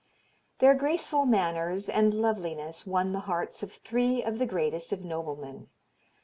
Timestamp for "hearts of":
3.29-3.71